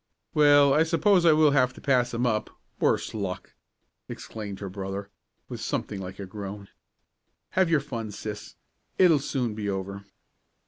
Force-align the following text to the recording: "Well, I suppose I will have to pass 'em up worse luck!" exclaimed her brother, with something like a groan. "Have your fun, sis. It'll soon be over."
"Well, 0.33 0.73
I 0.73 0.81
suppose 0.81 1.27
I 1.27 1.33
will 1.33 1.51
have 1.51 1.73
to 1.75 1.79
pass 1.79 2.11
'em 2.11 2.25
up 2.25 2.49
worse 2.79 3.13
luck!" 3.13 3.53
exclaimed 4.09 4.59
her 4.59 4.67
brother, 4.67 5.11
with 5.47 5.61
something 5.61 5.99
like 6.01 6.17
a 6.17 6.25
groan. 6.25 6.69
"Have 7.51 7.69
your 7.69 7.81
fun, 7.81 8.09
sis. 8.09 8.55
It'll 8.97 9.19
soon 9.19 9.53
be 9.53 9.69
over." 9.69 10.05